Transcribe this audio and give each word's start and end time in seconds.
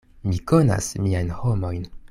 Mi 0.29 0.39
konas 0.51 0.89
miajn 1.07 1.31
homojn. 1.43 1.89